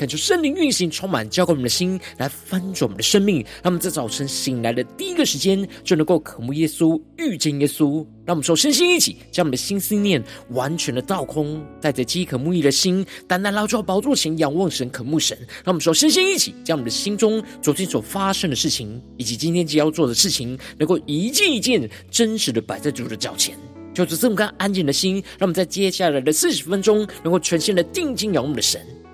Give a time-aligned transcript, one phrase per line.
[0.00, 3.44] 恳求圣灵运行，充满浇灌我们的心，来翻转我们的生命。
[3.62, 7.96] 让我们在早晨醒来的第一个时间，就能够渴慕耶稣，遇见耶稣。
[8.24, 15.36] 让我们说，身心一起，将我们的心思念完全的倒空，带着饥渴慕义的心，单单来到宝座前，仰望神，渴慕神。
[15.62, 23.54] 让我们说，身心一起，将我们的心中昨天所发生的事情，以及今天即要做的事情，能够一件一件真实的摆在主的脚前。
[23.92, 28.80] 就是这么干安静的心，让我们在接下来的四十分钟，能够全心的定睛仰望的神。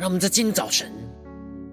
[0.00, 0.90] 让我们在今天早晨，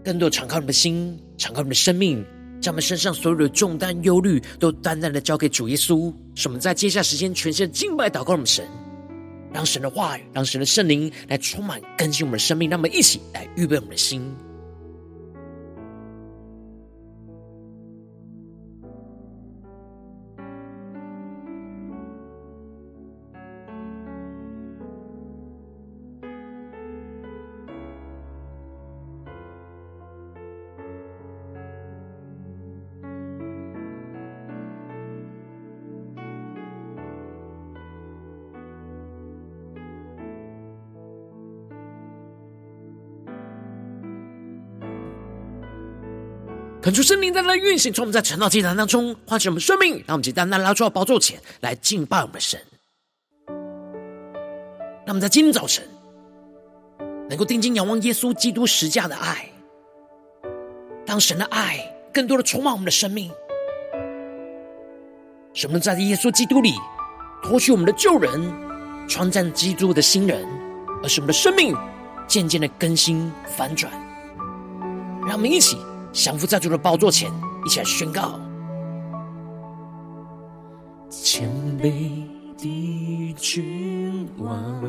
[0.04, 2.26] 更多敞开我们的心，敞开我们的生命，
[2.60, 6.14] 将我们身上所有的重担、忧虑，都单单的交给主耶稣。
[6.36, 8.68] 使我们在接下时间，全心敬拜、祷告我们神，
[9.54, 12.70] 让神的话语，让神的圣灵来充满更新我们的生命。
[12.70, 14.22] 让我们一起来预备我们的心。
[46.88, 52.58] 恳求圣灵在那运行，从我们在晨祷祭坛当中唤醒我们生命，让我们简单单拉出宝座前来敬拜我们的神。
[55.06, 55.86] 让我们在今天早晨
[57.28, 59.52] 能够定睛仰望耶稣基督十架的爱，
[61.06, 61.78] 让神的爱
[62.14, 63.30] 更多的充满我们的生命，
[65.54, 66.74] 使我们在耶稣基督里
[67.44, 68.50] 脱去我们的旧人，
[69.10, 70.48] 穿上基督的新人，
[71.04, 71.76] 而使我们的生命
[72.30, 73.92] 渐渐的更新反转。
[75.24, 75.78] 让我们一起。
[76.18, 77.32] 降服在主的宝座前，
[77.64, 78.40] 一起来宣告：
[81.12, 81.48] 谦
[81.80, 82.24] 卑
[82.58, 84.82] 的君王，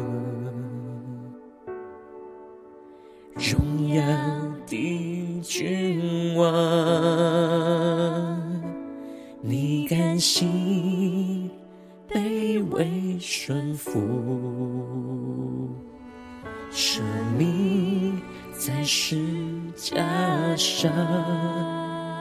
[3.35, 4.03] 荣耀
[4.67, 6.49] 的君王，
[9.43, 11.51] 你甘心
[12.09, 14.01] 卑微顺服，
[16.71, 17.03] 舍
[17.37, 18.19] 命。
[18.61, 19.17] 在世
[19.79, 20.05] 架
[20.57, 20.93] 上，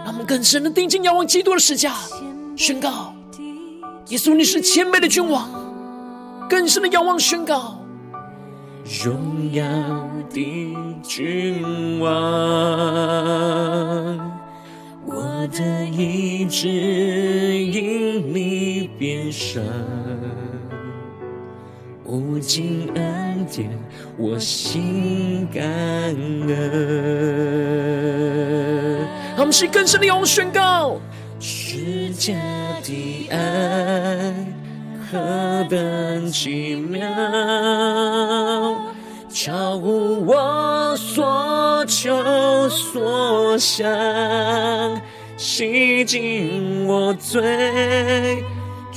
[0.05, 1.95] 让我们更深的定睛仰望基督的十架，
[2.55, 3.15] 宣告：
[4.09, 5.49] 耶稣，你是谦卑的君王。
[6.47, 7.83] 更深的仰望，宣告：
[9.03, 9.63] 荣耀
[10.29, 12.09] 的君王，
[15.05, 19.63] 我的意志因你变伤。
[22.07, 23.69] 无尽恩典，
[24.17, 26.47] 我心感恩。
[29.35, 30.99] 让我们是更深的仰望宣告：
[31.39, 32.37] 世界
[32.81, 34.33] 的爱
[35.11, 37.05] 何等奇妙，
[39.29, 43.85] 超乎我所求所想，
[45.35, 48.43] 洗净我罪，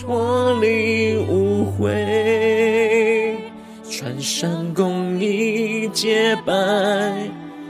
[0.01, 1.91] 脱离污秽，
[4.33, 6.53] 上公义洁白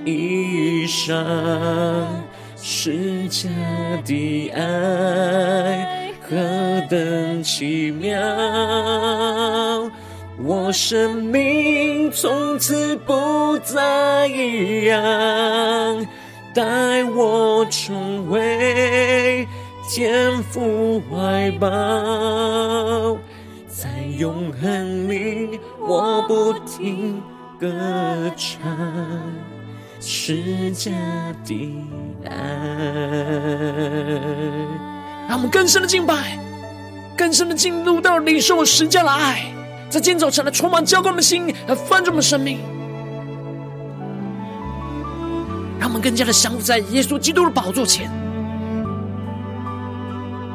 [0.05, 1.25] 衣裳，
[2.61, 3.49] 十架
[4.05, 6.37] 的爱何
[6.91, 8.21] 等奇妙，
[10.45, 15.01] 我生命从此不再一样，
[16.55, 19.49] 带我重回。
[19.89, 21.67] 天父怀抱，
[25.91, 27.21] 我不停
[27.59, 27.67] 歌
[28.37, 28.61] 唱，
[30.01, 30.93] 十架
[31.45, 31.85] 的
[32.25, 32.31] 爱。
[35.29, 36.39] 让我们更深的敬拜，
[37.17, 39.53] 更深的进入到领受十架的爱，
[39.89, 42.61] 在今天早晨来充满浇灌的心，来翻转我们生命。
[45.81, 48.09] 让我们更加的降服在耶稣基督的宝座前。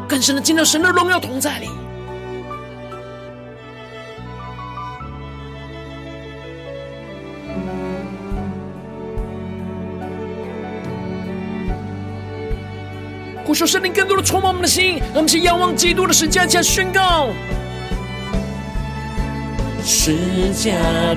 [0.08, 1.68] 更深的进到神的荣耀同在里，
[13.56, 17.30] 求圣灵更多的充满我们的心，让我们去仰望基督的十架，加宣告。
[19.84, 20.72] 十架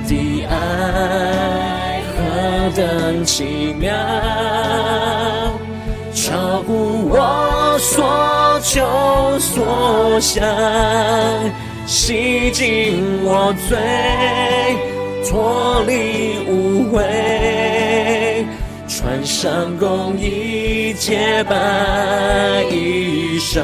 [0.07, 3.91] 的爱何等奇妙，
[6.13, 10.45] 超乎我所求所想，
[11.87, 13.77] 洗净我罪，
[15.27, 18.45] 脱离污秽，
[18.87, 23.61] 穿上公义洁白衣裳，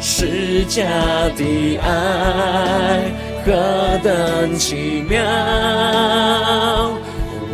[0.00, 0.82] 释迦
[1.36, 3.00] 的爱。
[3.42, 5.24] 何等奇妙！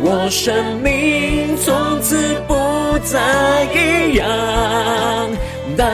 [0.01, 0.53] 我生
[0.83, 4.27] 命从此不再一样，
[5.77, 5.85] 带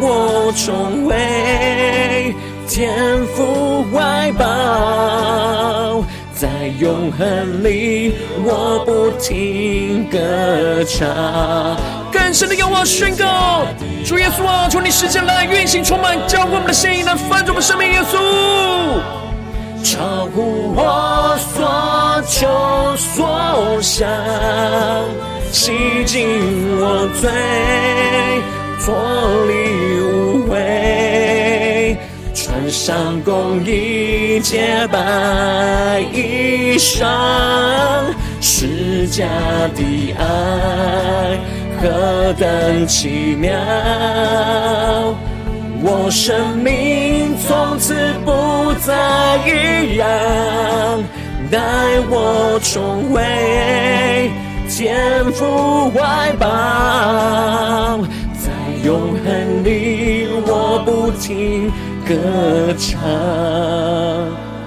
[0.00, 1.14] 我重回
[2.66, 2.90] 天
[3.36, 6.02] 父怀抱，
[6.42, 6.48] 在
[6.80, 10.18] 永恒里我不停歌
[10.82, 11.08] 唱。
[12.10, 13.64] 更深的仰望宣告，
[14.04, 18.18] 主耶稣啊，求你实现来运行充满教会我们的心意，来翻转我们生命，耶稣。
[19.84, 21.62] 超乎我所
[22.26, 22.48] 求
[22.96, 24.08] 所想，
[25.52, 25.70] 洗
[26.04, 26.26] 净
[26.80, 27.30] 我罪，
[28.84, 28.92] 脱
[29.46, 29.52] 离
[30.00, 30.58] 污秽，
[32.70, 37.04] 上公义洁白衣裳，
[38.40, 39.26] 十架
[39.74, 41.38] 的爱
[41.80, 43.52] 何等奇妙！
[45.84, 47.94] 我生命从此
[48.24, 50.06] 不再一样，
[51.50, 51.58] 带
[52.08, 54.30] 我重回
[54.68, 56.46] 天父怀抱，
[58.38, 58.52] 在
[58.84, 61.70] 永恒里我不停
[62.06, 63.00] 歌唱。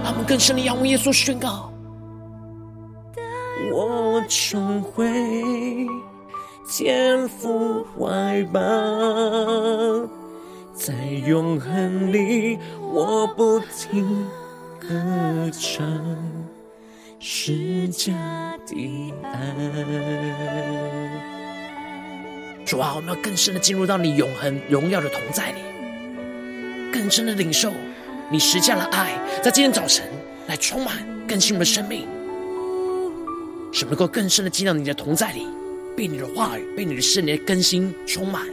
[0.04, 1.72] 让我们更深的仰望耶稣宣告：
[3.72, 5.06] 我重回
[6.70, 8.60] 天父怀抱。
[10.74, 10.94] 在
[11.26, 14.28] 永恒里，我不停
[14.80, 15.86] 歌唱，
[17.18, 18.14] 十架
[18.68, 19.56] 的爱。
[22.66, 25.62] 主啊，我们要更深的进入到你永恒荣耀的同在里，
[26.96, 27.74] 更深的领受
[28.32, 30.08] 你十架的爱，在今天早晨
[30.48, 32.08] 来充满更新我们的生命，
[33.74, 35.46] 使能够更深的进到你的同在里，
[35.98, 38.48] 被你的话语、被你的圣灵的更新充满。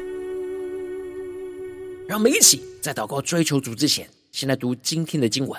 [2.08, 5.56] 让我们一起在祷告追求主之前，先来读今天的经文。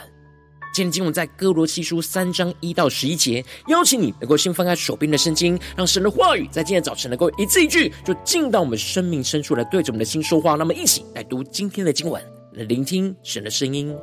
[0.75, 3.45] 今天经文在哥罗西书三章一到十一节。
[3.69, 10.55] 邀请你能够先翻开手边的圣经，让神的话语在今天早晨能够一字一句，就进到我们生命深处来对着我们的心说话。
[10.55, 12.21] 那么，一起来读今天的经文，
[12.53, 13.95] 来聆听神的声音。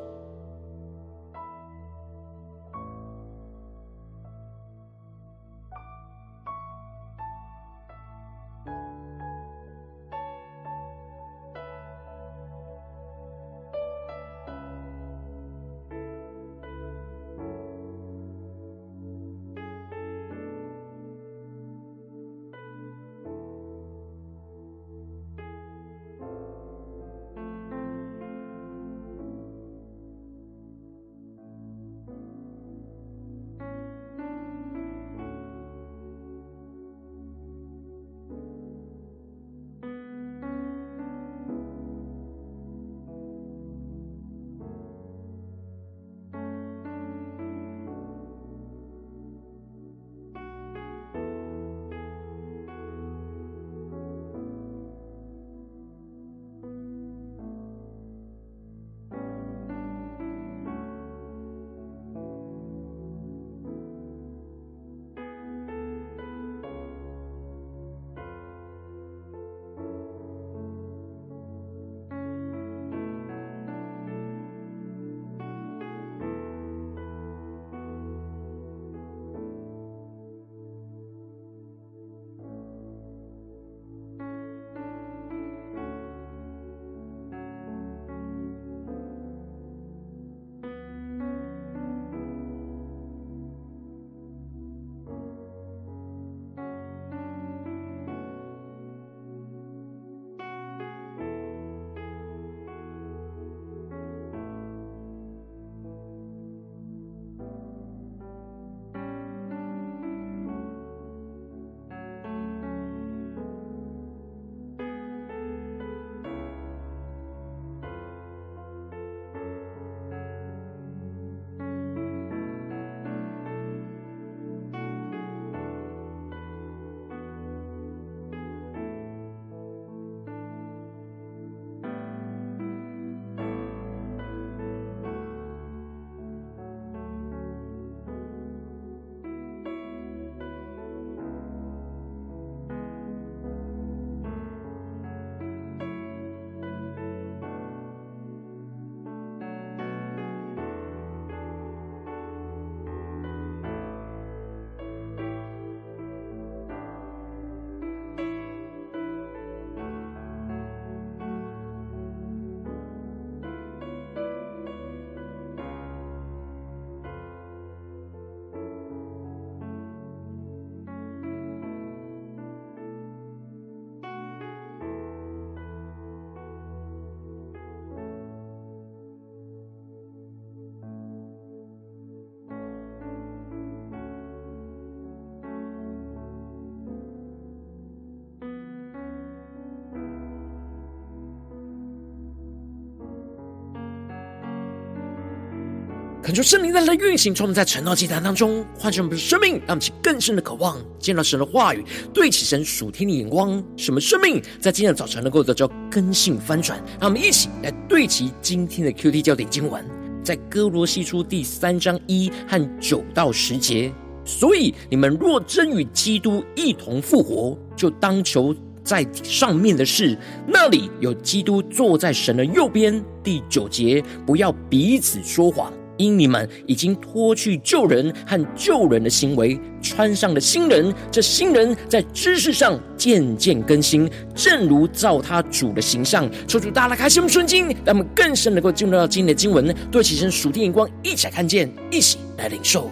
[196.30, 201.84] 恳求圣灵在来运行，充满在晨祷祭坛当中唤醒我们的生命，让我们起更深的渴望见到神的话语，
[202.14, 206.78] 对齐神属天的眼光，使我们生命在今天的早晨能够得到更新翻转。
[207.00, 209.84] 让我们一起来对齐今天的 QT 焦点经文，
[210.22, 213.92] 在哥罗西书第三章一和九到十节。
[214.24, 223.04] 所以你们若真与基督一同复活，就当求在上面的事，那里有基督坐在神的右边。
[223.20, 225.72] 第九节，不要彼此说谎。
[226.00, 230.92] 因你们已经脱去旧人和旧人的行为，穿上了新人。
[231.10, 236.28] 这新人在知识上渐渐更新，正如照他主的形象。
[236.48, 242.90] 求主大大开心我们顺经，让我们更深能够进入到今天的经文，对齐身属天眼光，一起来看见，一起来领受。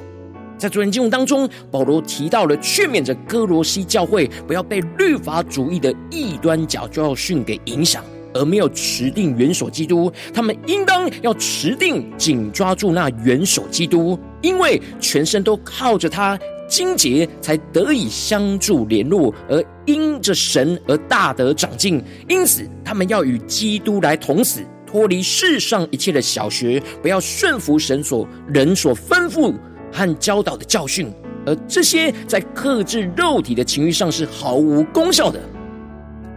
[0.59, 8.05] 在昨天经文当中，保罗提到了劝勉着哥罗西教会不要被律法主义的异端假教训给影响。
[8.35, 22.03] 而没有持定元首基督，他们应当要持定紧抓住那元首基督，因为全身都靠着他经节，才得以相助联络，而因着神而大得长进。
[22.29, 29.55] 因此，他们要与基督来同死，脱离世上一切的小学，不要顺服神所人所吩咐
[29.91, 31.11] 和教导的教训，
[31.47, 35.41] 而这些在克制肉体的情欲上是毫无功效的。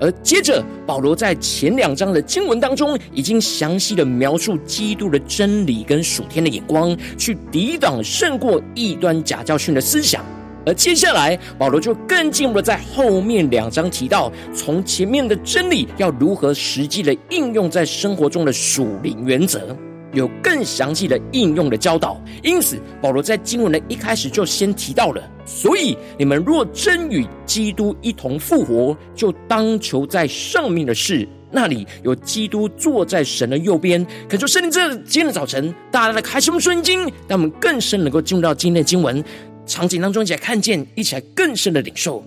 [0.01, 10.25] 而接着，保罗在前两章的经文当中，已经详细的描述基督的真理跟属天的眼光，去抵挡胜过异端假教训的思想。
[10.65, 19.77] 而接下来，保罗就更进一步的在后面两章提到，从前面的真理要如何实际的应用在生活中的属灵原则。
[20.13, 25.21] 有更详细的应用的教导，因此保罗在经文的一开始就先提到了。
[25.45, 34.05] 所以你们若真与基督一同复活，就当求在上面的事，那里有基督坐在神的右边。
[34.29, 39.23] 恳求圣灵这今天的早晨，大家来开什么圣经，让我们更深能够进入到今天的经文
[39.65, 42.23] 场景当中，一起来看见，一起来更深的领受。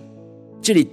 [0.61, 0.87] 这里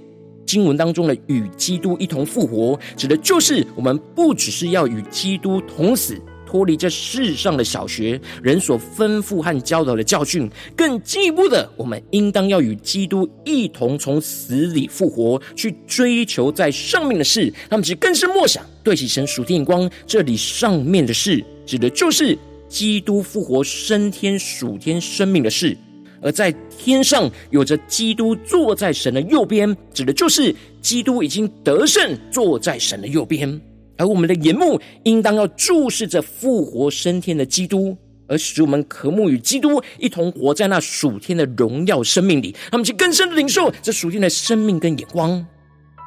[0.45, 6.19] 经文当中的与基督一同复活，指的就是我们不只是要与基督同死。
[6.53, 17.51] 脱离这世上的小学人所吩咐和教导的教训，更进一步的，我们应当要与基督一同从死里复活，去追求在上面的事。
[17.71, 22.37] 他们其实更是默想，对齐神属天眼光，这里上面的事，指的就是
[22.69, 25.75] 基督复活升天属天生命的事；
[26.21, 33.59] 而在天上有着基督坐在神的右边，指的就是基督已经得胜，坐在神的右边。
[33.97, 37.95] 而我们的眼目应当要注视着复活升天的基督，
[38.27, 45.45] 而使我们渴慕与基督一同活在那属天的荣耀生命里，他们去更深的领受这属天的生命跟眼光。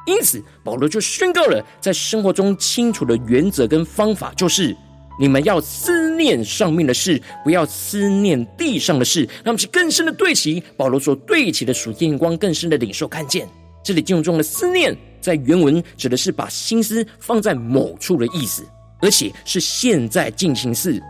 [0.05, 4.75] 因此，保罗就宣告了在生活中清楚的原则跟方法，就是
[5.19, 9.27] 你们要思念上面的事，不要思念地上的事。
[9.43, 13.47] 他们去更深的对齐保罗所对齐的属天眼光，更深的领受看见
[13.83, 14.95] 这里经文中的思念。
[15.19, 18.63] 在原文指的是把心思放在某处的意思，
[19.01, 21.03] 而且是现在进行式。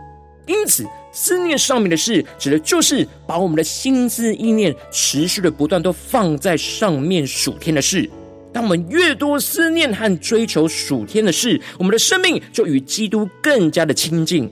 [0.46, 8.10] 因此，思念上面的事，指的就是把我们的心思意念持续的不断都放在上面属天的事。
[8.52, 14.50] 当我们越多思念和追求属天的事，我们的生命就与基督更加的亲近，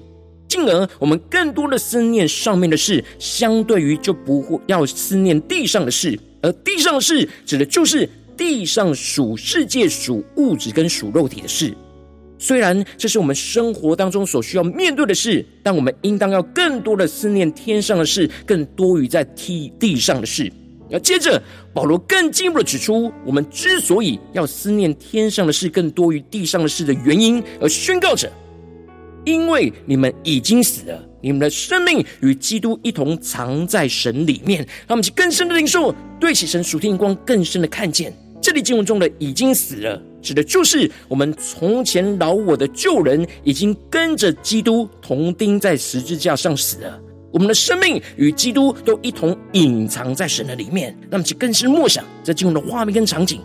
[0.56, 6.18] 进而我们更多的思念上面的事，相对于就不会要思念地上的事。
[6.40, 8.08] 而地上的事，指的就是。
[8.36, 11.74] 地上属世界、属物质跟属肉体的事，
[12.38, 20.52] 虽然这是我们生活当中所需要面对的事，但我们应当要更多的思念天上的事，更多于在地地上的事。
[20.90, 28.30] 要接着，保罗更进一步的指出，我们之所以要思念天上的事，更多于地上的事的原因，而宣告着：
[29.26, 31.04] 因为你们已经死了。
[31.20, 38.12] 你们的生命与基督一同藏在神里面，让我们去更深的领受，对起神属天光更深的看见。
[38.40, 47.00] 这里经文中的已经死了，指的就是我们从前老我的旧人已经跟着基督同钉在十字架上死了。
[47.32, 53.40] 我们的生命与基督都一同隐藏在神的里面，让我们去更深默想这经文的画面跟场景，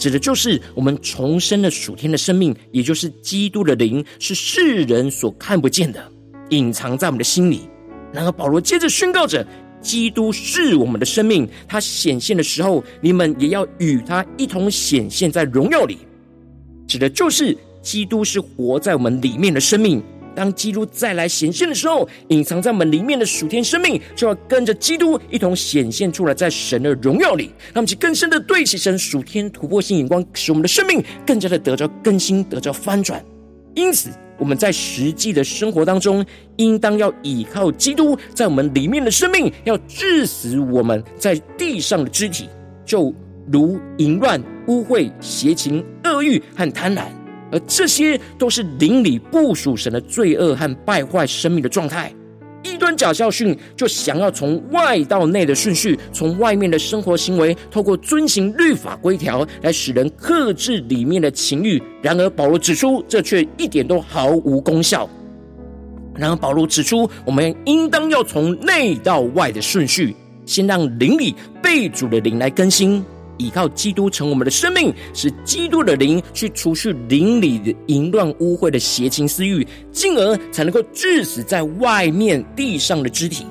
[0.00, 6.02] 指的就是我们重生的属天的生命，也就是基督的灵，是世人所看不见的，
[6.48, 7.68] 隐藏在我们的心里。
[8.10, 9.46] 然后保罗接着宣告着。
[9.82, 15.96] 基督是我们的生命，他显现的时候，你们也要与他一同显现在荣耀里。
[16.86, 20.02] 指的就是基督是活在我们里面的生命。
[20.34, 27.46] 当基督再来显现的时候，隐藏在我们里面的属天生命就要跟着基督一同显现出来，在神的荣耀里。
[27.72, 33.24] 让我们去更深的对齐神属天突破性眼光，使我们的生命更加的得着更新，得着翻转。
[33.74, 36.24] 因此，我们在实际的生活当中，
[36.56, 42.48] 应当要依靠基督在我们里面的生命，要致死我们在地上的肢体，
[42.84, 43.14] 就
[43.50, 47.02] 如淫乱、污秽、邪情、恶欲和贪婪，
[47.50, 52.12] 而这些都是灵里不属神的罪恶和败坏生命的状态。
[52.62, 61.82] 异端假教训就想要从外到内的顺序，从外面的生活行为，透过遵行律法规条来使人克制里面的情欲。
[62.02, 65.08] 然而保罗指出，这却一点都毫无功效。
[66.14, 73.02] 然而保罗指出，我们应当要从内到外的顺序，先让灵里被主的灵来更新。
[73.40, 83.46] 依靠基督成我们的生命，使基督的灵去除去灵里的淫乱污秽的邪情私欲，进而才能够致死在外面地上的肢体，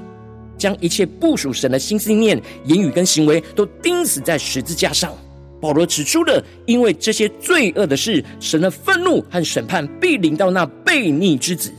[0.58, 5.12] 将一切不属神的心思念、言语跟行为都钉死在十字架上。
[5.60, 11.73] 保罗指出了，因为这些罪恶的事，神的愤怒和审判必临到那悖逆之子。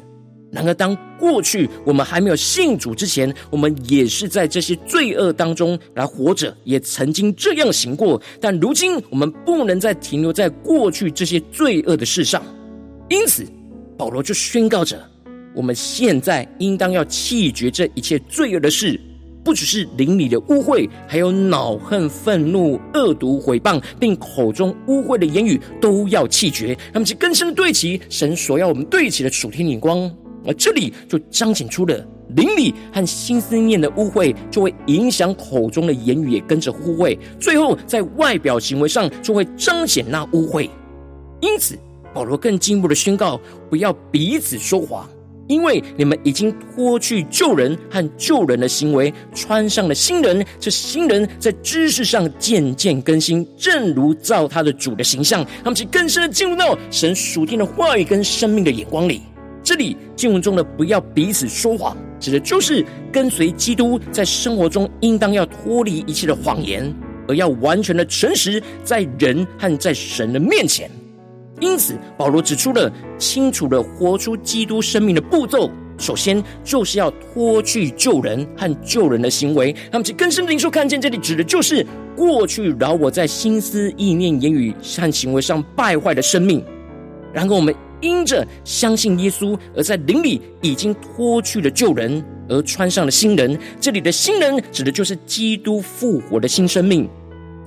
[0.52, 8.20] 然而，当过去我们还没有信主之前，我们也是在这些罪恶当中来活着，也曾经这样行过。
[8.40, 12.42] 但如今，我们不能再停留在过去这些罪恶的事上。
[13.08, 13.46] 因此，
[13.96, 15.00] 保罗就宣告着：
[15.54, 19.00] 我们现在应当要弃绝这一切罪恶的事，
[19.44, 26.76] 不只是邻里的污秽，还有恼恨、愤怒、恶毒、毁谤，并口中污秽的言语，都要弃绝。
[26.92, 30.12] 那么，其更深对齐神所要我们对齐的属天眼光。
[30.46, 40.68] 而这里就彰显出了邻里和心思念的污秽，就会影响口中的言语也跟着污秽，最后在外表行为上就会彰显那污秽。
[41.40, 41.78] 因此，
[42.14, 45.08] 保罗更进一步的宣告：不要彼此说谎，
[45.48, 50.44] 因为你们已经脱去旧人和旧人的行为，穿上了新人。
[50.60, 55.44] 这新人在知识上渐渐更新，正如造他的主的形象。
[55.64, 59.22] 他们其更深的进入到神属天的话语跟生命的眼光里。
[59.70, 66.92] 这里经文中的“不要彼此说谎”，指的就是跟随基督，在生活中应当要脱离一切的谎言，
[67.28, 70.90] 而要完全的诚实，在人和在神的面前。
[71.60, 75.70] 因此，保罗指出了清楚的活出基督生命的步骤。
[75.98, 79.72] 首先，就是要脱去救人和救人的行为。
[79.92, 86.60] 那么，其更深的领受看见，这里指的就是过去饶我在心思意念、言语和行为上败坏的生命。
[87.32, 87.72] 然后，我们。
[88.00, 93.58] 因着相信耶稣，而在灵里已经脱去了旧人，而穿上了新人。
[93.80, 97.08] 这里的新人指的就是基督复活的新生命。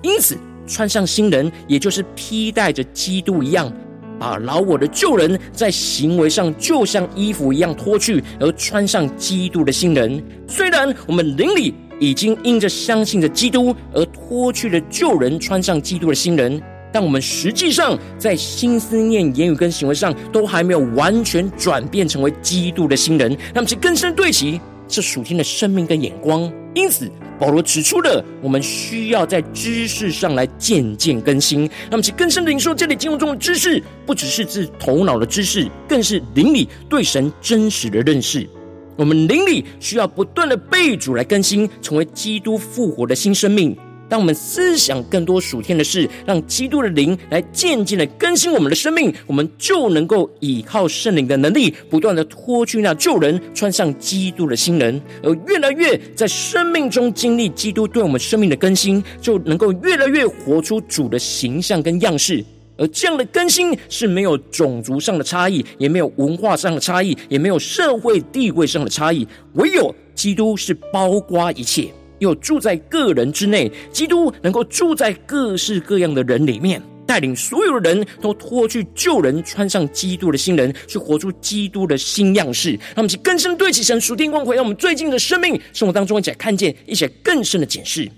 [0.02, 3.72] 因此，穿上新人，也就是披戴着基督一样，
[4.20, 10.22] 把老我的旧人在行为上就像衣服一样脱去，而穿上基督的新人。
[10.48, 16.62] 虽然我们灵里已经因着相信着基督，而脱去了旧人，穿上基督的新人。
[16.94, 23.36] 但我们实际上在心思念、言语跟行为上，都还没有完全转变成为基督的新人。
[23.54, 26.50] 那么，其更深对齐是属天的生命跟眼光。
[26.76, 31.70] 因此，保罗指出了我们需要在知识上来渐渐更新。
[31.90, 38.48] 那么，其更深的领受，这里经文中的知识，不只是指头脑的知识，更是灵里对神真实的认识。
[38.96, 43.76] 我们灵里需要不断的被主来更新，成为基督复活的新生命。
[44.10, 62.44] 当我们思想更多属天的事，让基督的灵来渐渐的更新我们的生命，我们就能够依靠圣灵的能力，不断的脱去那旧人，穿上基督的新人，而越来越在生命中经历基督对我们生命的更新，就能够越来越活出主的形象跟样式。
[62.76, 71.90] 而这样的更新是没有种族上的差异，也没有文化上的差异，也没有社会地位上的差异，唯有基督是包括一切。
[72.24, 82.72] 又住在个人之内，基督能够住在各式各样的人里面，带领所有人都脱去旧人，穿上基督的新人，去活出基督的新样式。
[82.72, 88.10] 让我们去更深对齐神属天光辉，让我们最近的生命生活当中一起来看见，一起来更深的检视。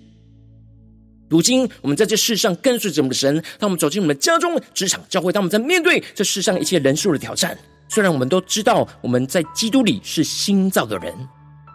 [1.27, 7.57] 如今我们在这世上跟随着我们的神，当我们走进我们的家中、职场、教会，当我们在面对这世上一切人数的挑战，
[7.89, 11.11] 虽然我们都知道我们在基督里是新造的人，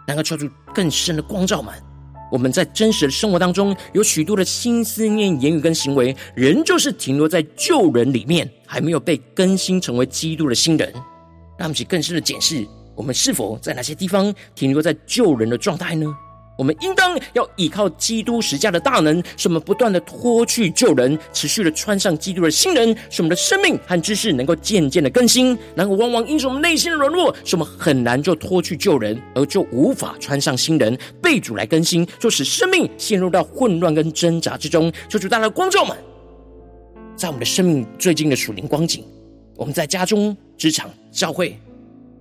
[0.07, 1.73] 能够求出更深的光照们。
[2.31, 10.91] 我们在真实的生活当中，有许多的新思念、言语跟行为，仍旧是停留在旧人里面，还没有被更新成为基督的新人。
[11.57, 12.65] 让我们去更深的检视，
[12.95, 16.07] 我们是否在哪些地方停留在旧人的状态呢？
[16.61, 25.57] 我们应当要依靠基督十架的大能，使我们不断的脱去旧人，持续的穿上基督的新人，使我们的生命和知识能够渐渐的更新。
[25.73, 34.93] 然后，往往因着我们内心的软弱，使我们很难就脱去旧人，而就无法穿上新人，被主来更新，就使生命陷入到混乱跟挣扎之中。
[35.09, 35.97] 求主带来光照们，
[37.15, 39.03] 在我们的生命最近的属灵光景，
[39.55, 41.57] 我们在家中、职场、教会，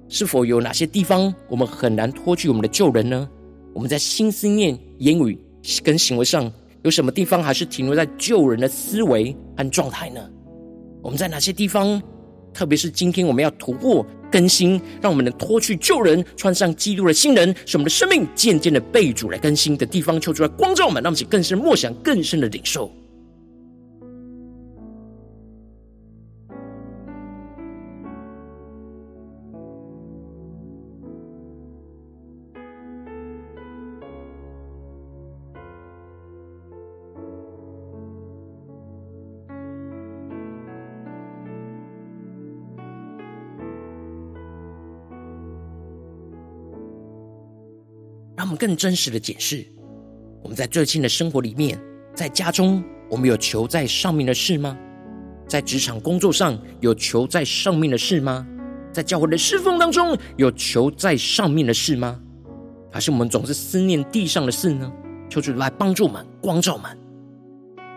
[0.08, 3.28] 是否有哪些地方我们很难脱去我们的旧人呢？
[3.72, 5.38] 我们在心思念、言语
[5.82, 6.50] 跟行为上，
[6.82, 10.20] 有什么地方还是停留在旧人的思维和状态呢？
[11.02, 12.00] 我们在哪些地方，
[12.52, 22.90] 特别是今天我们要突破更新，让我们能脱去旧人，穿上基督的新人，使我们的生命渐渐的被主来更新的地方，求主来光照我们，让我们更深默想、更深的领受。
[48.60, 49.64] 更真实的解释，
[50.42, 51.80] 我们在最近的生活里面，
[52.14, 54.76] 在家中，我们有求在上面的事吗？
[55.48, 58.46] 在职场工作上有求在上面的事吗？
[58.92, 62.20] 在教会的侍奉当中有求在上面的事吗？
[62.92, 64.92] 还是我们总是思念地上的事呢？
[65.30, 66.90] 求主来帮助我们，光照我们，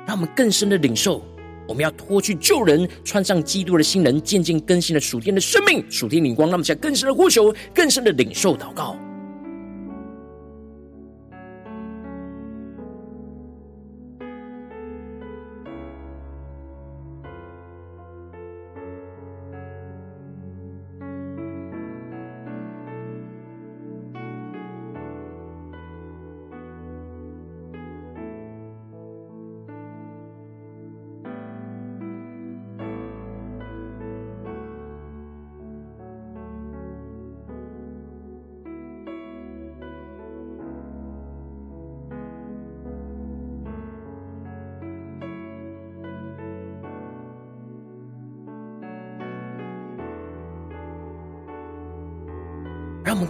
[0.07, 1.21] 让我们更深的领受，
[1.67, 6.47] 我们要脱去旧人，穿上基督的新人，渐渐更新了属天的生命、属天灵光。
[6.47, 8.95] 让我们向更深的呼求，更深的领受祷告。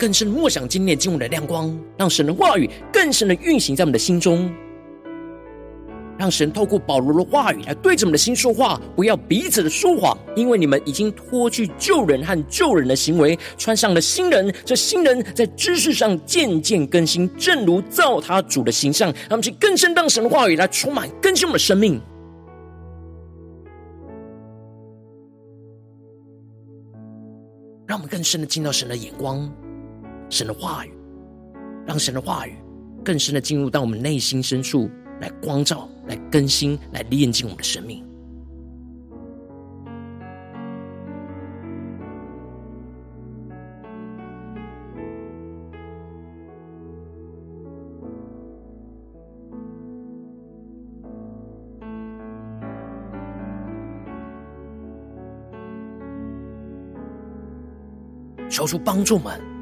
[0.03, 4.53] 更深默想今天经文的亮光，让神的话语更深的运行在我们的心中，
[6.17, 14.53] 让神透过保罗的话语来对着我们的心说话，不要彼此的说谎，因为你们已经脱去旧人和旧人的行为，穿上了新人。
[14.65, 19.07] 这新人在知识上渐渐更新，正如造他主的形象。
[19.07, 22.01] 让我们去更深让神的话语来充满更新我们的生命，
[27.87, 29.49] 让我们更深的进到神的眼光。
[30.29, 30.91] 神的话语，
[31.85, 32.55] 让神的话语
[33.03, 34.89] 更深的进入到我们内心深处，
[35.21, 38.03] 来光照、来更新、来炼净我们的生命。
[58.49, 59.52] 求主帮助们。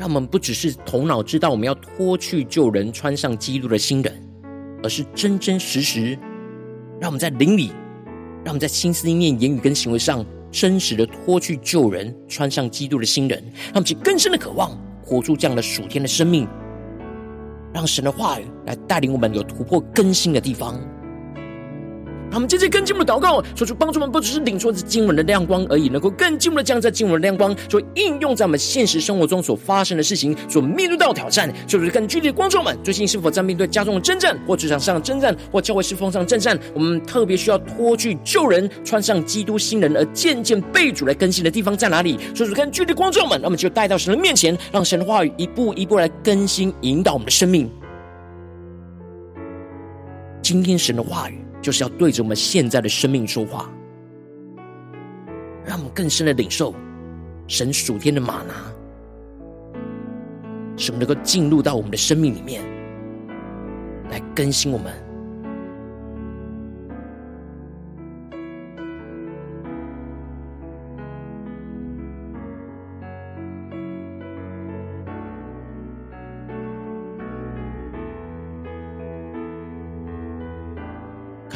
[0.00, 4.18] 让我们不只是头脑知道我们要脱去旧人，穿上基督的新人，
[4.82, 6.18] 而是真真实实，
[6.98, 7.66] 让我们在灵里，
[8.42, 14.70] 让我们在心思意念、言语跟行为上，真实的脱去旧人，穿上基督的新人，让我们去更深的渴望，
[15.04, 16.48] 活出这样的属天的生命，
[17.70, 20.80] 让神的话语来带领我们有突破更新的地方。
[22.30, 32.76] 他们接着更进步的祷告，说出帮助们，不只是领受这经文的亮光而已，能够更进步的将这经文的亮光，所应用在我们现实生活中所发生的事情，所面对到的挑战，就是更具体的观众们。
[32.84, 36.58] 最近是否在面对家中的征战，或职场上的征战，或教会侍奉上的征战？
[36.74, 42.18] 我们特别需要脱去旧人，穿上基督新人，而渐渐被主来更新的地方在哪里？
[42.34, 47.70] 说出更具体的观众们，那么就带到神的面前，让神的话语一步一步来更新引导我们的生命。
[50.42, 51.38] 今天神的话语。
[51.60, 53.70] 就是要对着我们现在的生命说话，
[55.64, 56.74] 让我们更深的领受
[57.46, 58.54] 神属天的马拿，
[60.76, 62.62] 使我们能够进入到我们的生命里面，
[64.10, 65.09] 来更新我们。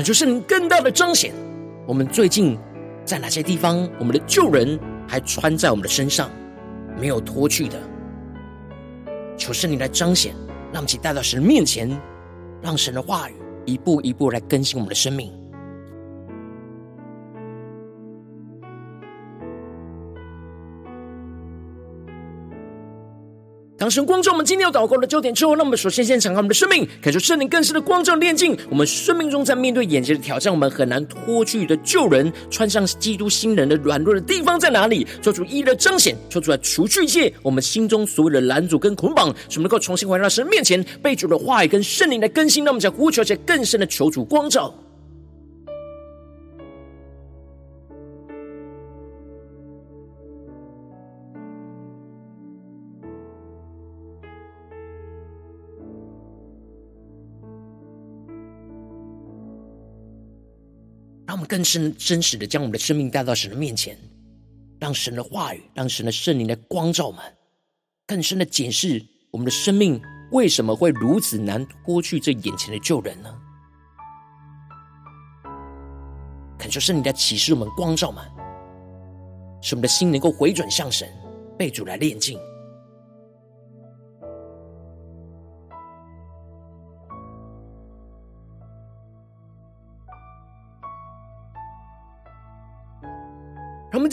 [0.04, 1.32] 求圣灵更大的彰显，
[1.86, 2.58] 我们最近
[3.06, 6.30] 在哪些地方，我们的旧人还穿在我们的身上，
[7.00, 7.80] 没有脱去的。
[9.38, 10.34] 求圣灵来彰显，
[10.74, 11.90] 让其带到神面前，
[12.60, 15.32] 让神的话语一步一步来更新我们的生命。
[23.84, 28.56] 当神光照我们今天要祷告的焦点之后，那我们首先先敞开我们的生命，感受圣灵更深的光照炼净。
[28.70, 35.06] 我们生命中在面对眼前的挑战，我们很难脱去的旧人，穿上基督新人的软弱的地方在哪里？
[35.20, 40.46] 求主一的彰显，求主来除去一切我们心中所有的拦阻跟捆绑，使我们能够重新回到神。
[40.46, 42.64] 面前，被主的话语跟圣灵来更新。
[42.64, 44.74] 那我们将呼求且更深的求主光照。
[61.54, 63.96] 更深真实的将我们的生命带到神的面前，
[64.80, 67.22] 让神的话语，让神的圣灵来光照我们，
[68.08, 73.32] 更深的检视我们的生命为什么会如此难脱去这眼前的旧人呢？
[76.58, 78.24] 恳求圣灵来启示我们、光照我们，
[79.62, 81.08] 使我们的心能够回转向神，
[81.56, 82.36] 被主来炼净。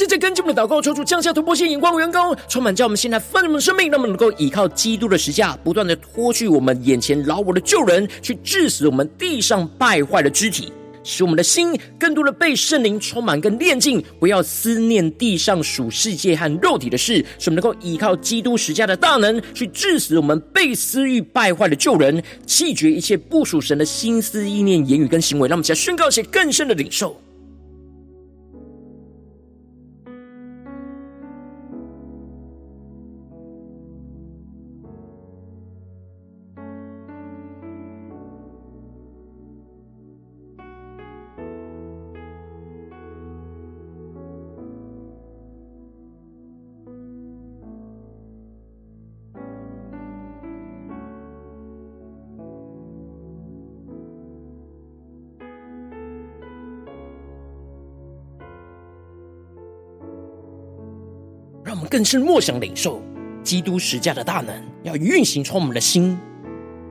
[0.01, 25.47] 接着跟进我们的祷告，求主降下突破性眼光，员工，充满叫我们现在丰盛的生命，让我们能够依靠基督的十架，不断的脱去我们眼前老我的旧人，去致死我们地上败坏的肢体，使我们的心更多的被圣灵充满跟炼净，不要思念地上属世界和肉体的事，使我们能够依靠基督十架的大能，去致死我们被私欲败坏的旧人，弃绝一切不属神的心思意念、言语跟行为。
[25.47, 27.15] 让我们再宣告一些更深的领受。
[61.71, 63.01] 让我们更深默想领受
[63.45, 64.53] 基督十架的大能，
[64.83, 66.19] 要运行出我们的心，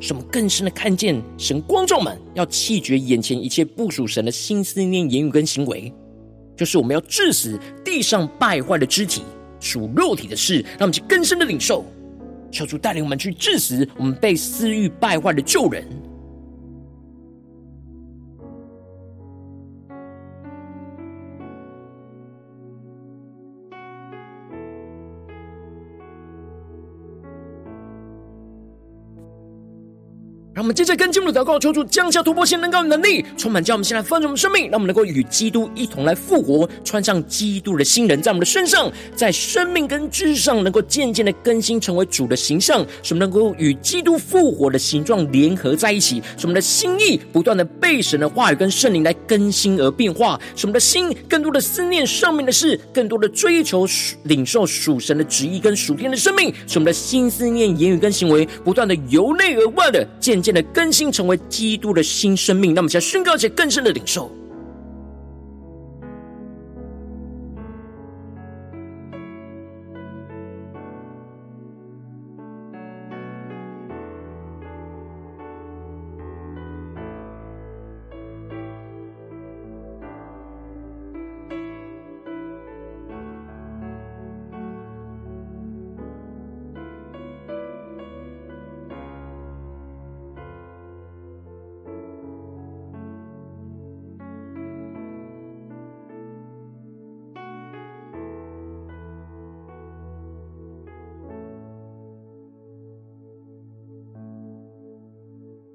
[0.01, 5.93] 使我们更深的看见神光照们要弃绝眼前一切不属神的心思念、言语跟行为，
[6.57, 9.23] 就是我们要治死地上败坏的肢体、
[9.61, 10.63] 属肉体的事。
[10.79, 11.85] 让我们去更深的领受，
[12.51, 15.87] 求主带领我们去治死我们被私欲败坏的旧人。
[30.73, 53.87] 接着跟进我们的祷告，求主降下突破性能高能力，充满叫我们现在丰盛我们生命，让我们能够与基督一同来复活，穿上基督的新人，在我们的身上，在生命跟知识上能够渐渐的更新，成为主的形象，使我们能够与基督复活的形状联合在一起，使我们的心意不断的被神的话语跟圣灵来更新而变化，使我们的心更多的思念上面的事，更多的追求
[54.25, 64.31] 领受属神的旨意跟属天的生命，使我们的心思念、言语跟行为不断的由内而外的渐渐的更新成为基督的新生命，那么想宣告一些更深的领受。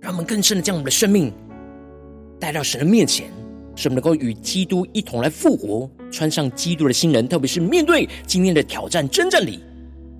[0.05, 1.33] 让我们更深的将我们的生命
[2.39, 3.25] 带到神的面前，
[3.75, 7.27] 使我们能够与基督一同来复活，穿上基督的新人。
[7.27, 9.61] 特别是面对今天的挑战征战里，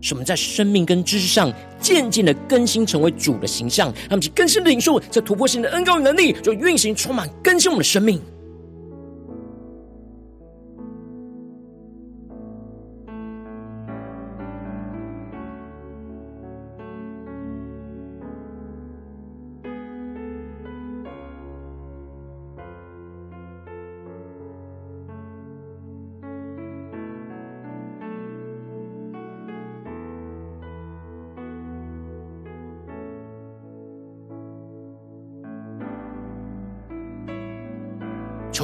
[0.02, 3.90] 使我们在生命跟知识上渐渐的更新，成为主的形象。
[3.90, 8.20] 让我们去更深的领受这突破性的恩膏与能力，就运行充满更新我们的生命。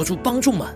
[0.02, 0.66] 求出帮助们，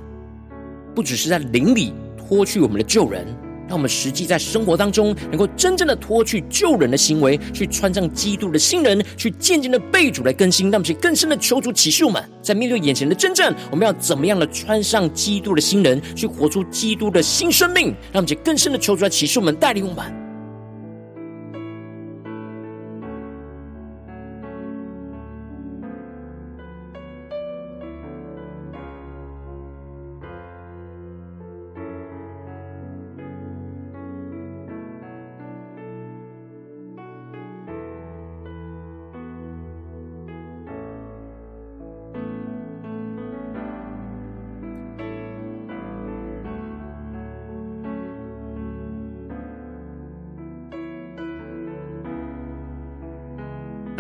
[0.95, 3.27] 不只是在灵里脱去我们的旧人，
[3.67, 10.67] 让我们实际在生活当中，能够真正的脱去旧人的行为，去穿上基督的新人，去渐渐的被主来更新。
[10.71, 17.87] 让我们去更深的求主启示我们，在面对眼前的真正，我们要怎么样的穿上基督的新人，去活出基督的新生命。
[18.13, 20.26] 让我们去更深的求主来启示我们，带领我们。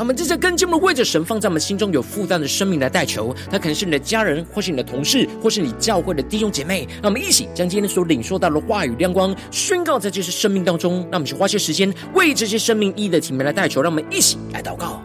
[0.06, 6.86] 我们正在跟进我们为着神放在我们心中有负担的生命来代求，他可能是你的家人，或是你的同事，或是你教会的弟兄姐妹。
[7.02, 10.98] 让我们一起将今天所领受到的话语亮光宣告在这些生命当中。
[11.10, 13.82] 让我们去花些时间为这些生命一的体面来代求。
[13.82, 15.02] 让我们一起来祷告。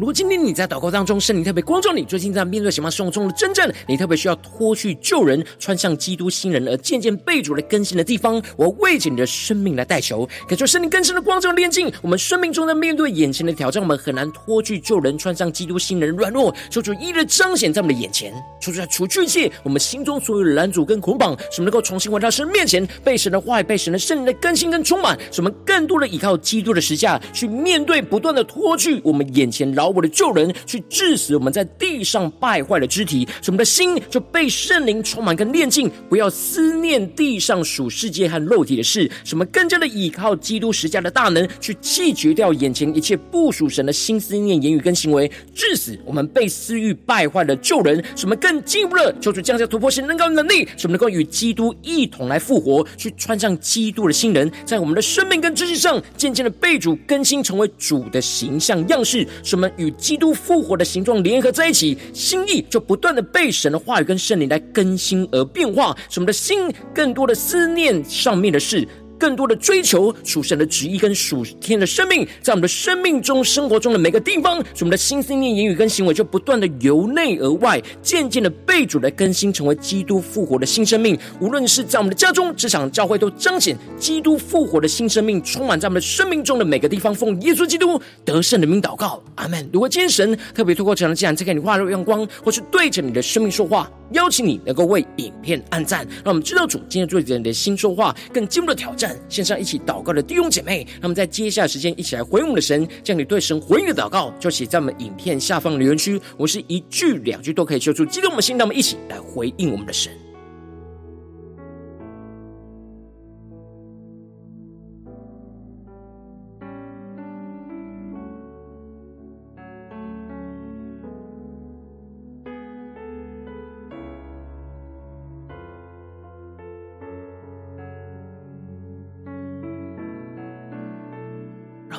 [0.00, 11.92] 如果今天你在祷告当中，圣灵特别光照你，最近在面对什么生活中的真正，你特别需要脱去旧人，穿上基督新人，而渐渐被主来更新的地方，我为着你的生命来代求，感受圣灵更深的光照炼净。
[12.00, 68.86] 我们生命中在面对眼前的挑战，我们很难脱去旧人，穿上基督新人，软弱，求主一日彰显在我们的眼前，求主来除去一切我们心中所有的拦阻跟捆绑，使我们能够重新回到神面前，被神的话语、被神的圣灵的更新跟充满，使我们更多的依靠基督的十架，去面对不断的脱去我们眼前牢我的旧人，去致死我们在地上败坏的肢体，使我们的心就被圣灵充满跟炼净，不要思念地上属世界和肉体的事，使我们更加的倚靠基督十架的大能，去弃绝掉眼前一切不属神的心思念、言语跟行为，致死我们被私欲败坏的旧人，使我们更进一步的求主降下突破性能高能力，使我们能够与基督一同来复活，去穿上基督的新人，在我们的生命跟知识上渐渐的被主更新，成为主的形象样式，使我们与基督复活的形状联合在一起，心意就不断的被神的话语跟圣灵来更新而变化，使我们的心更多的思念上面的事。
[69.20, 81.18] 更多的追求属神的旨意跟属天的生命，在我们的生命中、生活中的每个地方，使我们的心思念、言语跟行为就不断的由内而外，渐渐的被主来更新，成为基督复活的新生命。
[81.38, 87.14] 无论是在我们的家中、职场、教会，都彰显基督复活的新生命，充满在我们的生命中的每个地方。
[87.14, 89.68] 奉耶稣基督得胜的名祷告，阿门。
[89.70, 99.09] 如果今天神特别透过这样的讲坛，再给你画入阳光，或是对着你的生命说话，邀请你能够为影片按赞，让我们知道主今天对着你的心说话，更进一步的挑战。
[99.28, 106.20] 线上一起祷告的弟兄姐妹，那么在接下来时间一起来回应我们的神，将你对神回应的祷告就写在我们影片下方留言区。
[106.36, 110.12] 我是一句两句都可以说出激动的心，那么一起来回应我们的神。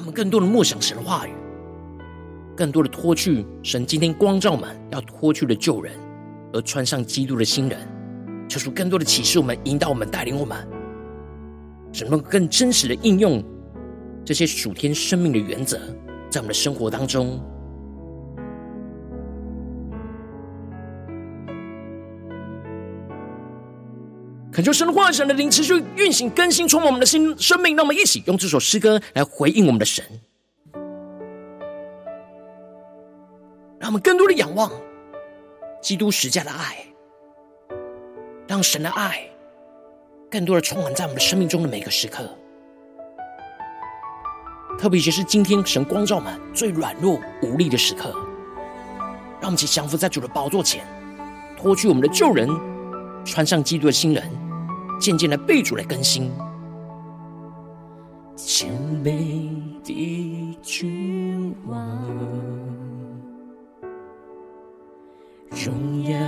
[0.01, 1.31] 我们更多的默想神的话语，
[2.57, 5.93] 更多的脱去神今天光照们要脱去的旧人，
[6.51, 7.77] 而穿上基督的新人，
[8.49, 10.57] 求出更多的启示，我们引导我们带领我们，
[11.93, 13.43] 怎么更真实的应用
[14.25, 15.77] 这些属天生命的原则，
[16.31, 17.39] 在我们的生活当中。
[24.61, 30.05] 恳求神的话语、神的灵持续运行、更新、充满我们的心生命，让我们一起用这首诗歌来回应我们的神。
[33.79, 34.71] 让我们更多的仰望
[35.81, 36.77] 基督十架的爱，
[38.47, 39.27] 让神的爱
[40.29, 42.29] 更多的充满在我们的生命中的每个时刻。
[44.77, 48.11] 特别是今天神光照我们最软弱无力的时刻，
[49.39, 50.85] 让我们一起降服在主的宝座前，
[51.57, 52.47] 脱去我们的旧人，
[53.25, 54.23] 穿上基督的新人，
[55.01, 56.31] 渐渐的被主来更新。
[58.35, 58.71] 谦
[59.03, 59.51] 卑
[59.83, 62.05] 的君王，
[65.49, 66.19] 荣耀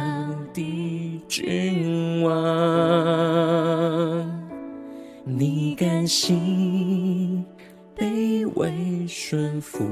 [0.54, 2.32] 的君王，
[5.24, 7.46] 你甘心
[7.96, 9.84] 卑微顺服，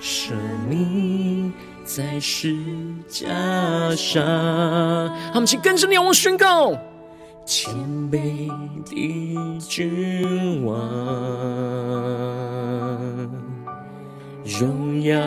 [0.00, 0.34] 舍
[0.68, 1.52] 命
[1.88, 2.54] 在十
[3.08, 3.26] 架
[3.96, 4.22] 上。
[5.32, 6.76] 他们请更深的仰望宣告。
[7.46, 7.72] 谦
[8.12, 8.46] 卑
[8.84, 10.76] 的君王，
[14.60, 15.18] 荣耀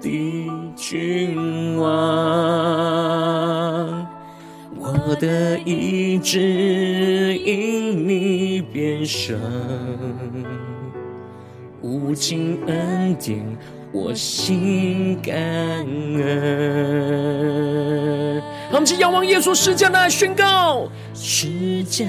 [0.00, 1.86] 的君王，
[4.78, 9.38] 我的意志因你变胜，
[11.82, 13.44] 无尽恩典，
[13.90, 15.88] 我心感恩。
[18.70, 22.04] 我们请仰望耶稣十架的爱宣告，十架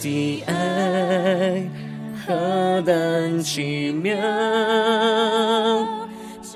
[0.00, 1.68] 的爱
[2.26, 4.16] 何等奇妙，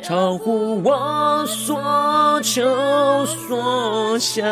[0.03, 4.47] 超乎我所求所想，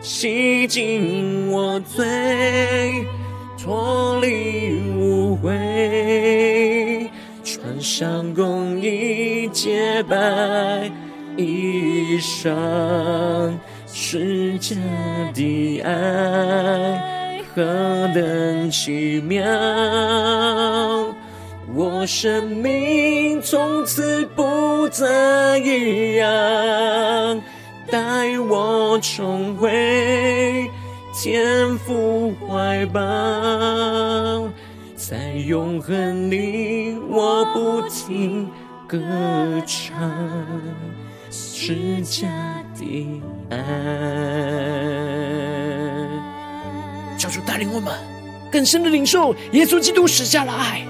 [0.00, 2.06] 洗净我罪，
[3.60, 5.48] 脱离污秽，
[7.80, 10.90] 上公义洁白
[11.36, 13.52] 衣裳，
[13.86, 14.74] 十架
[15.34, 17.62] 的爱何
[18.14, 19.44] 等奇妙，
[21.74, 27.40] 我生命从此不再一样，
[27.90, 30.68] 带我重回
[31.14, 33.00] 天父怀抱，
[35.08, 38.46] 在永恒里我不停
[38.86, 39.00] 歌
[39.66, 39.98] 唱。
[41.30, 42.28] 是家
[42.76, 43.56] 的爱，
[47.18, 47.98] 求主带领我们
[48.52, 50.86] 更深的领受耶稣基督施下的爱。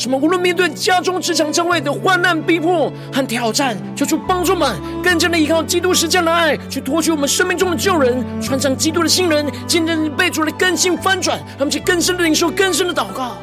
[0.00, 0.16] 什么？
[0.16, 13.36] 无论面对家中、职场、教会的患难、逼迫和挑战，求主帮助们更加的依靠基督十架的爱，去脱去我们生命中的旧人，穿上基督的新人，见证被主的更新翻转，让我们去更深的领受、更深的祷告。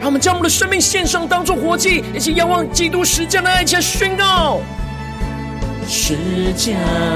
[0.00, 4.60] 让我们将我们的生命献上，当作活祭，一起仰望基督十架的爱，一起宣告：
[5.88, 6.14] 释
[6.54, 6.72] 迦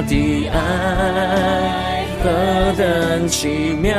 [0.07, 3.93] 的爱何等奇妙，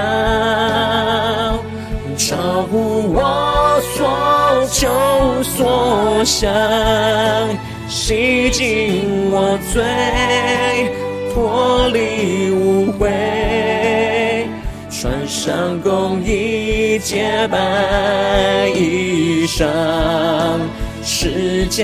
[2.17, 6.49] 超乎我所求所想，
[7.89, 9.83] 洗净我罪，
[11.33, 13.09] 脱离污秽，
[14.89, 19.65] 穿上公义洁白衣裳，
[21.03, 21.83] 释迦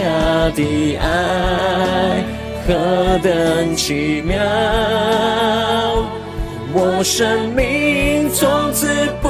[0.54, 2.24] 的爱
[2.68, 4.36] 何等奇妙，
[6.74, 8.88] 我生命从此
[9.22, 9.30] 不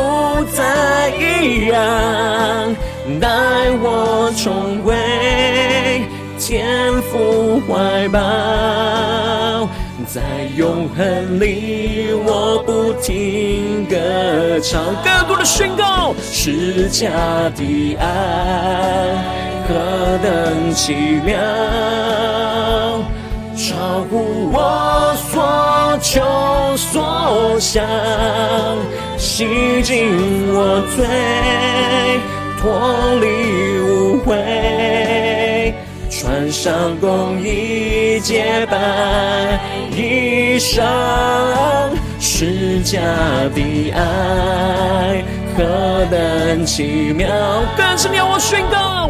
[0.56, 1.78] 再一样，
[3.22, 3.28] 带
[3.80, 4.96] 我重回
[6.40, 6.66] 天
[7.04, 9.70] 父怀抱。
[10.08, 10.22] 在
[10.56, 17.08] 永恒里，我不停歌唱，更多的宣告，十架
[17.56, 19.14] 的爱
[19.68, 19.76] 何
[20.24, 21.38] 等奇妙，
[23.88, 26.20] 超乎我所求
[26.76, 27.86] 所想，
[29.18, 31.08] 洗净我罪，
[32.60, 35.72] 脱离污秽，
[36.10, 39.58] 穿上公义洁白
[39.96, 40.84] 衣裳，
[42.20, 43.00] 十架
[43.56, 45.24] 的爱
[45.56, 47.30] 何等奇妙！
[47.78, 49.10] 更是要我宣告，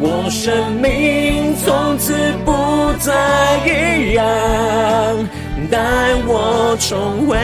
[0.00, 2.52] 我生命从此不
[3.00, 4.24] 再一样，
[5.70, 7.36] 带我重回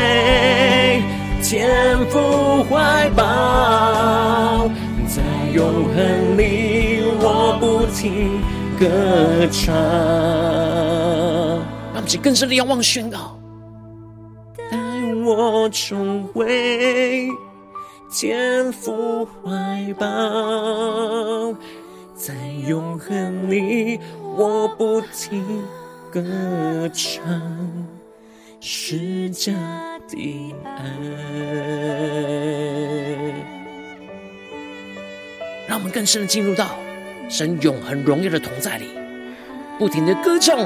[1.42, 4.68] 天父怀抱，
[5.08, 8.40] 在永恒里我不停
[8.78, 8.86] 歌
[9.50, 9.74] 唱。
[12.22, 13.36] 更深的仰望宣告，
[14.70, 14.76] 带
[15.24, 17.28] 我重回
[18.12, 20.06] 天父怀抱，
[22.26, 22.34] 在
[22.66, 24.00] 永恒里
[24.34, 25.44] 我不停
[26.10, 26.22] 歌
[26.94, 27.22] 唱，
[28.60, 29.52] 施加
[30.08, 30.90] 的爱。
[35.68, 36.78] 让我们更深的进入到
[37.28, 38.86] 神永恒荣耀的同在里，
[39.78, 40.58] 不停的歌唱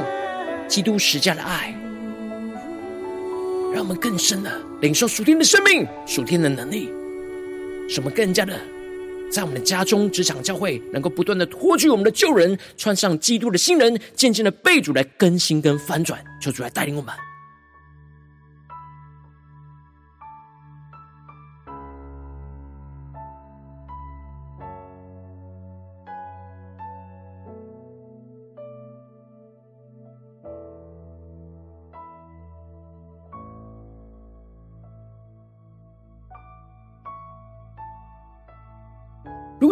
[0.68, 1.74] 基督十家的爱。
[3.74, 6.88] 让我们更深的领受属天的生命、属天的能力，
[7.88, 8.56] 使我们更加的
[9.30, 17.14] 在我们的家中、职场、教会，能够不断的脱去我们的旧人，穿上基督的新人，渐渐的被主来更新跟翻转，求主来带领我们。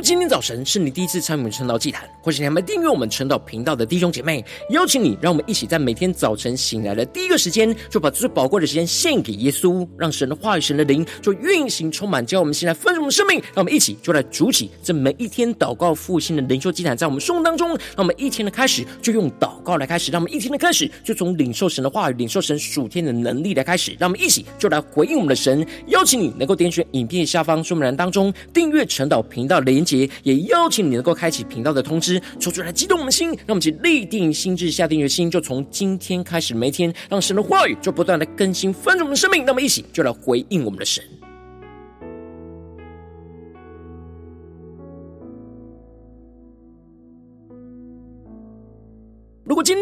[0.07, 13.41] 今天早晨是你第一次参与我们晨祷祭坛，或是你还没订阅我们晨祷频道的弟兄姐妹，邀请你，让我们一起在每天早晨醒来的第一个时间，就把最宝贵的时间献给耶稣，让神的话语、神的灵就运行充满，叫我们现在丰盛的生命。
[13.53, 25.67] 让我们一起就来主起这每一天祷告复兴的灵修祭坛，在我们生活当中，让我们一天的开始就用祷告来开始，让我们一天的开始就从领受神的话语、领受神属天的能力来开始，让我们一起就来回应我们的神。
[25.89, 39.45] 邀请你能够点选影片下方说明栏当中订阅晨祷频道的连结，也邀请你能够开启频道的通知，说出来激动我们的心，让我们一起立定心智，下定决心，就从今天开始，每天让神的话语就不断的更新丰盛我们的生命。
[39.45, 41.03] 那么一起就来回应我们的神。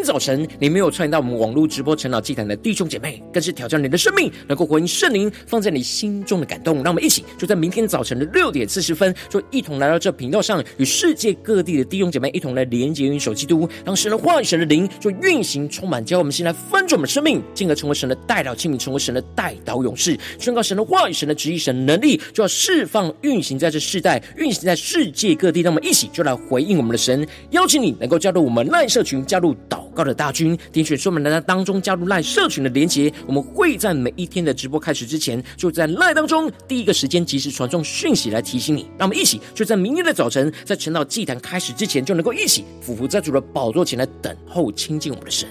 [0.05, 6.77] 早晨你没有参与到我们网络直播晨祷祭坛的弟兄姐妹，更是挑战你的生命，能够回应圣灵放在你心中的感动。
[6.83, 25.63] 让我们一起就在明天早晨的六点四十分，就一同来到这频道上，与世界各地的弟兄姐妹一同来连接、运手基督，让神的话语、神的灵就运行充满，教我们先来翻转我们生命，进而成为神的代祷器皿，成为神的代祷勇士，宣告神的话语、神的旨意、神能力，就要释放、运行在这世代，运行在世界各地。
[25.63, 29.55] 让我们一起就来回应我们的神，邀请你能够加入我们赖社群，加入。
[29.69, 38.83] 岛高的大军，点选说明栏当中加入赖社群的连结，我们会在每一天的直播开始之前，就在赖当中第一个时间及时传送讯息来提醒你。
[38.99, 45.49] 让我们一起就在明天的早晨，在晨祷祭坛开始之前，就能够一起俯伏在主的宝座前来等候亲近我们的神。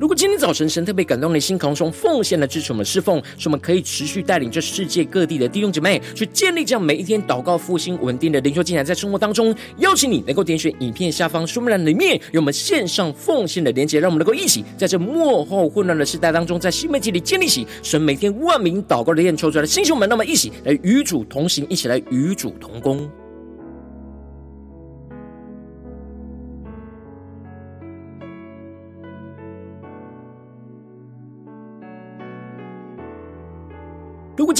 [0.00, 23.06] 如果今天早晨神特别感动你的心，空中奉献来支持我们侍奉，使我们可以持续带领这世界各地的弟兄姐妹去建立这样每一天祷告复兴稳定的灵修进展，在生活当中，邀请你能够点选影片下方说明栏里面有我们线上奉献的连结，让我们能够一起在这末后混乱的时代当中，在新媒体里建立起神每天万名祷告的殿抽出来的弟兄们，那么一起来与主同行，一起来与主同工。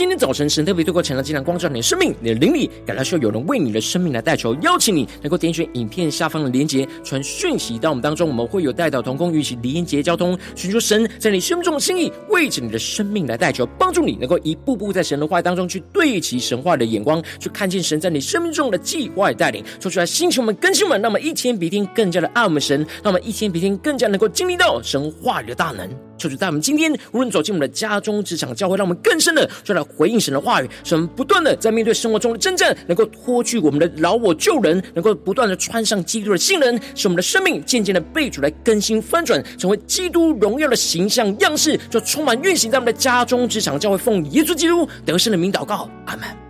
[0.00, 25.88] 今早晨神特别透过晨祷祭坛光照你的生命，你的灵里感到需要有人为你的生命来代求，邀请你能够点选影片下方的连结，传讯息到我们当中，我们会有代祷同工与其连结交通，寻求神在你生命中的心意，为着你的生命来代求，帮助你能够一步步在神的话当中去对齐神话的眼光，去看见神在你生命中的计划带领，说出来，星球们、更新们，那么一天比一天更加的爱我们神，那么一天比一天更加能够经历到神话语的大能。
[26.18, 46.49] 求主在我们今天，无论走进我们的家中、职场、教会，让我们更深的就来回应神的话语，使我们不断的在面对生活中的真正，能够脱去我们的老我旧人，能够不断的穿上基督的新人，使我们的生命渐渐的被主来更新翻转，成为基督荣耀的形象样式，就充满运行在我们的家中、职场、教会，奉耶稣基督得胜的名祷告，阿门。